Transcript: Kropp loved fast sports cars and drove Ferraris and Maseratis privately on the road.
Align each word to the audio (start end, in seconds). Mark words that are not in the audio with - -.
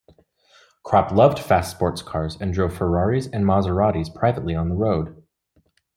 Kropp 0.83 1.11
loved 1.11 1.37
fast 1.37 1.69
sports 1.69 2.01
cars 2.01 2.35
and 2.41 2.51
drove 2.51 2.73
Ferraris 2.75 3.27
and 3.27 3.45
Maseratis 3.45 4.09
privately 4.11 4.55
on 4.55 4.67
the 4.67 4.75
road. 4.75 5.23